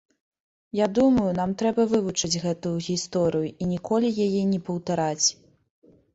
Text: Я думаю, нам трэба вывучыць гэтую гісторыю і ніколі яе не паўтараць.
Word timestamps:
Я 0.77 0.85
думаю, 0.99 1.25
нам 1.39 1.53
трэба 1.63 1.85
вывучыць 1.91 2.41
гэтую 2.47 2.73
гісторыю 2.87 3.47
і 3.53 3.63
ніколі 3.75 4.13
яе 4.27 4.41
не 4.57 4.61
паўтараць. 4.73 5.27